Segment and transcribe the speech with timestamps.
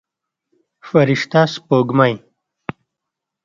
[0.87, 2.13] فرشته سپوږمۍ